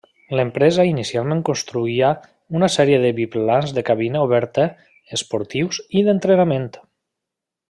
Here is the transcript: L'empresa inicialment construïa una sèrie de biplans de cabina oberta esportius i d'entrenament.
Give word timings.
L'empresa 0.37 0.85
inicialment 0.91 1.43
construïa 1.49 2.09
una 2.61 2.69
sèrie 2.77 3.01
de 3.05 3.11
biplans 3.19 3.75
de 3.79 3.85
cabina 3.93 4.25
oberta 4.31 4.67
esportius 5.19 5.83
i 6.01 6.05
d'entrenament. 6.09 6.69